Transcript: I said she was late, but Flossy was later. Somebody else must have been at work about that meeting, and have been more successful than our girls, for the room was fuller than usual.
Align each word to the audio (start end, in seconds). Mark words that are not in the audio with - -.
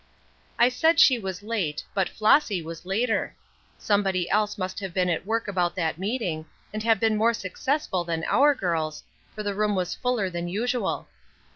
I 0.57 0.69
said 0.69 0.99
she 0.99 1.19
was 1.19 1.43
late, 1.43 1.83
but 1.93 2.09
Flossy 2.09 2.59
was 2.59 2.87
later. 2.87 3.35
Somebody 3.77 4.27
else 4.31 4.57
must 4.57 4.79
have 4.79 4.95
been 4.95 5.11
at 5.11 5.27
work 5.27 5.47
about 5.47 5.75
that 5.75 5.99
meeting, 5.99 6.47
and 6.73 6.81
have 6.81 6.99
been 6.99 7.15
more 7.15 7.35
successful 7.35 8.03
than 8.03 8.23
our 8.27 8.55
girls, 8.55 9.03
for 9.35 9.43
the 9.43 9.53
room 9.53 9.75
was 9.75 9.93
fuller 9.93 10.27
than 10.27 10.47
usual. 10.47 11.07